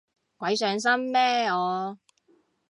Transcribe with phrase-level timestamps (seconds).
[0.37, 1.99] 鬼上身咩我